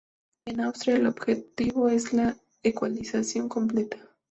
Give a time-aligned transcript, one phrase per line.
[0.47, 3.97] En Australia, el objetivo es la ecualización completa.